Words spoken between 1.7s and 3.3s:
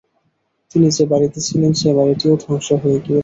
সে বাড়িটিও ধ্বংস হয়ে গিয়েছে।